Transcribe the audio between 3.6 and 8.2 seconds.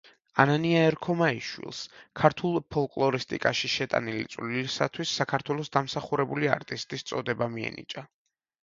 შეტანილი წვლილისათვის საქართველოს დამსახურებული არტისტის წოდება მიენიჭა.